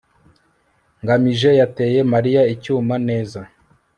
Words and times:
ngamije 1.01 1.49
yateye 1.59 1.99
mariya 2.13 2.41
icyuma. 2.53 2.95
neza 3.07 3.39